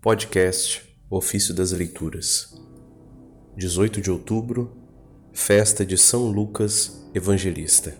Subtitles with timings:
[0.00, 2.56] Podcast Ofício das Leituras.
[3.56, 4.70] 18 de outubro
[5.32, 7.98] Festa de São Lucas Evangelista.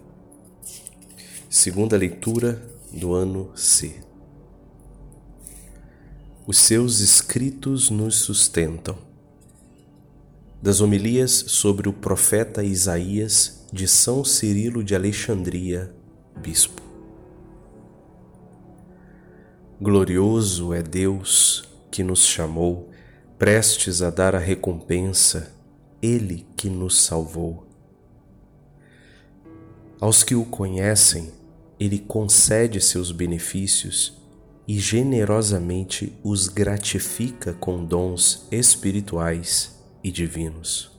[1.51, 3.97] Segunda leitura do ano C.
[6.47, 8.97] Os seus escritos nos sustentam.
[10.63, 15.93] Das homilias sobre o profeta Isaías de São Cirilo de Alexandria,
[16.37, 16.81] Bispo.
[19.81, 22.91] Glorioso é Deus que nos chamou,
[23.39, 25.53] prestes a dar a recompensa,
[26.03, 27.67] Ele que nos salvou.
[30.01, 31.33] Aos que o conhecem,
[31.79, 34.17] Ele concede seus benefícios
[34.67, 40.91] e generosamente os gratifica com dons espirituais e divinos.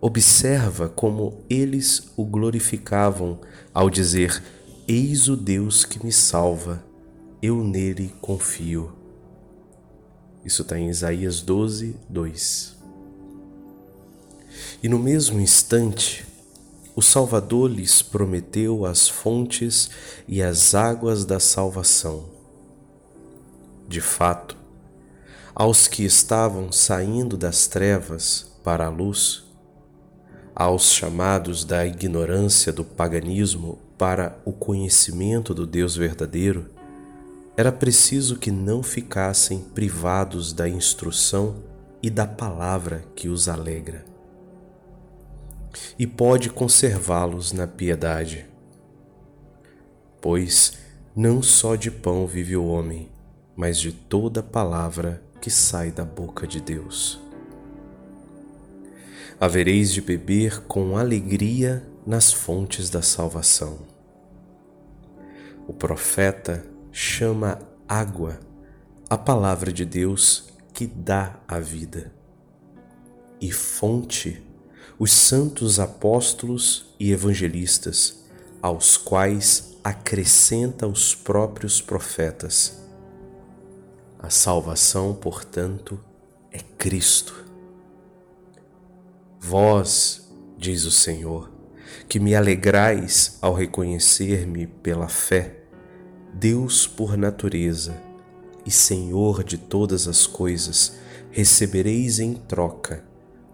[0.00, 3.40] Observa como eles o glorificavam
[3.72, 4.42] ao dizer:
[4.86, 6.84] Eis o Deus que me salva,
[7.42, 8.97] eu nele confio.
[10.48, 12.74] Isso está em Isaías 12, 2.
[14.82, 16.24] E no mesmo instante,
[16.96, 19.90] o Salvador lhes prometeu as fontes
[20.26, 22.30] e as águas da salvação.
[23.86, 24.56] De fato,
[25.54, 29.44] aos que estavam saindo das trevas para a luz,
[30.54, 36.77] aos chamados da ignorância do paganismo para o conhecimento do Deus verdadeiro,
[37.58, 41.56] era preciso que não ficassem privados da instrução
[42.00, 44.04] e da palavra que os alegra.
[45.98, 48.46] E pode conservá-los na piedade.
[50.20, 50.74] Pois
[51.16, 53.10] não só de pão vive o homem,
[53.56, 57.20] mas de toda palavra que sai da boca de Deus.
[59.40, 63.80] Havereis de beber com alegria nas fontes da salvação.
[65.66, 67.58] O profeta chama
[67.88, 68.40] água
[69.10, 72.12] a palavra de Deus que dá a vida,
[73.40, 74.42] e fonte
[74.98, 78.24] os santos apóstolos e evangelistas,
[78.60, 82.82] aos quais acrescenta os próprios profetas.
[84.18, 85.98] A salvação, portanto,
[86.50, 87.46] é Cristo.
[89.40, 90.28] Vós,
[90.58, 91.50] diz o Senhor,
[92.08, 95.57] que me alegrais ao reconhecer-me pela fé,
[96.34, 98.00] Deus por natureza
[98.64, 100.98] e Senhor de todas as coisas,
[101.30, 103.04] recebereis em troca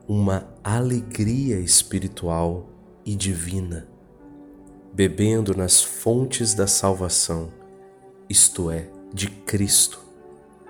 [0.09, 2.69] uma alegria espiritual
[3.07, 3.87] e divina,
[4.93, 7.53] bebendo nas fontes da salvação,
[8.29, 10.01] isto é, de Cristo,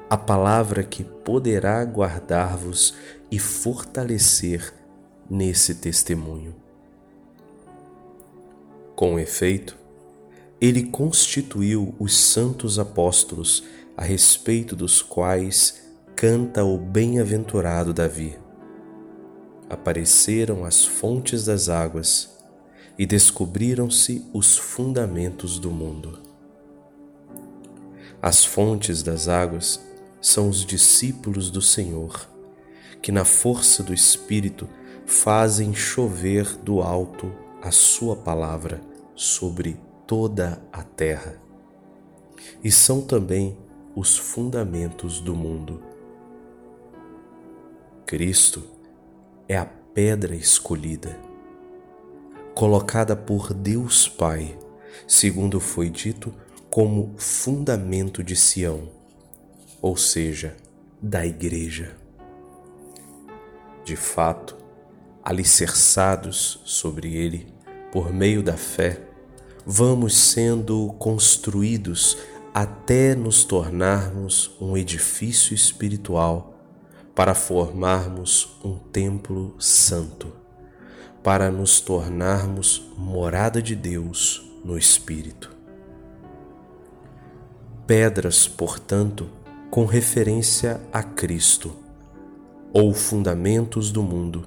[0.09, 2.94] a palavra que poderá guardar-vos
[3.31, 4.72] e fortalecer
[5.28, 6.54] nesse testemunho.
[8.94, 9.76] Com efeito,
[10.64, 13.64] ele constituiu os santos apóstolos,
[13.94, 15.82] a respeito dos quais
[16.16, 18.38] canta o bem-aventurado Davi.
[19.69, 22.38] Apareceram as fontes das águas
[22.98, 26.19] e descobriram-se os fundamentos do mundo.
[28.22, 29.78] As fontes das águas
[30.19, 32.26] são os discípulos do Senhor,
[33.03, 34.66] que na força do Espírito
[35.04, 37.30] fazem chover do alto
[37.60, 38.80] a sua palavra
[39.14, 41.41] sobre toda a terra.
[42.62, 43.56] E são também
[43.94, 45.82] os fundamentos do mundo.
[48.06, 48.62] Cristo
[49.48, 51.19] é a pedra escolhida,
[52.54, 54.59] colocada por Deus Pai,
[55.06, 56.34] segundo foi dito,
[56.69, 58.88] como fundamento de Sião,
[59.81, 60.56] ou seja,
[61.00, 61.97] da Igreja.
[63.84, 64.56] De fato,
[65.22, 67.47] alicerçados sobre ele,
[67.92, 69.13] por meio da fé,
[69.66, 72.19] vamos sendo construídos
[72.52, 76.54] até nos tornarmos um edifício espiritual
[77.14, 80.32] para formarmos um templo santo,
[81.22, 85.50] para nos tornarmos morada de Deus no Espírito.
[87.86, 89.30] Pedras, portanto,
[89.71, 91.74] com referência a Cristo,
[92.72, 94.47] ou fundamentos do mundo,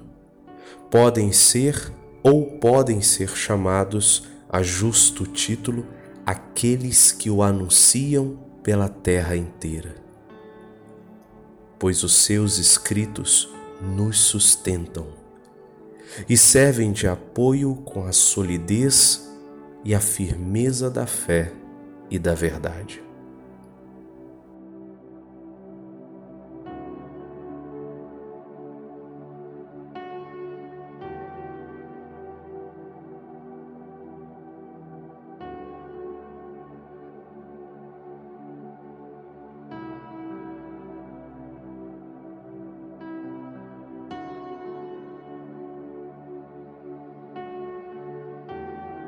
[0.90, 5.86] podem ser ou podem ser chamados a justo título
[6.24, 9.94] aqueles que o anunciam pela terra inteira.
[11.78, 13.48] Pois os seus escritos
[13.80, 15.06] nos sustentam
[16.28, 19.28] e servem de apoio com a solidez
[19.84, 21.52] e a firmeza da fé
[22.10, 23.07] e da verdade.